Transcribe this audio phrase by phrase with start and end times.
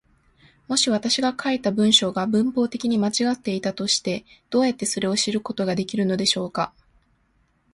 [0.67, 6.73] もし私が書いた文章が文法的に間違っていたとして、どうやってそれを知ることができるのでしょうか。